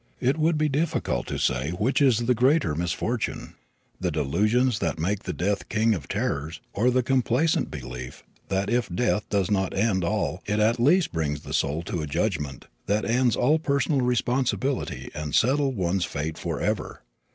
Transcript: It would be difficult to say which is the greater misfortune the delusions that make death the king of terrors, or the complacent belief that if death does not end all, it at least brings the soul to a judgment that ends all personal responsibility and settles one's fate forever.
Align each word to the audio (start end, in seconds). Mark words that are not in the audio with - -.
It 0.19 0.39
would 0.39 0.57
be 0.57 0.67
difficult 0.67 1.27
to 1.27 1.37
say 1.37 1.69
which 1.69 2.01
is 2.01 2.25
the 2.25 2.33
greater 2.33 2.73
misfortune 2.73 3.53
the 3.99 4.09
delusions 4.09 4.79
that 4.79 4.97
make 4.97 5.19
death 5.37 5.59
the 5.59 5.65
king 5.65 5.93
of 5.93 6.07
terrors, 6.07 6.59
or 6.73 6.89
the 6.89 7.03
complacent 7.03 7.69
belief 7.69 8.23
that 8.47 8.67
if 8.67 8.89
death 8.89 9.29
does 9.29 9.51
not 9.51 9.75
end 9.77 10.03
all, 10.03 10.41
it 10.47 10.59
at 10.59 10.79
least 10.79 11.11
brings 11.11 11.41
the 11.41 11.53
soul 11.53 11.83
to 11.83 12.01
a 12.01 12.07
judgment 12.07 12.65
that 12.87 13.05
ends 13.05 13.35
all 13.35 13.59
personal 13.59 14.01
responsibility 14.01 15.11
and 15.13 15.35
settles 15.35 15.75
one's 15.75 16.03
fate 16.03 16.35
forever. 16.39 17.03